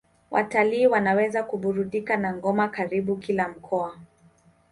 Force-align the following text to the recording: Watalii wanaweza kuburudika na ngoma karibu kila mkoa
Watalii 0.31 0.87
wanaweza 0.87 1.43
kuburudika 1.43 2.17
na 2.17 2.33
ngoma 2.35 2.67
karibu 2.69 3.17
kila 3.17 3.47
mkoa 3.49 3.97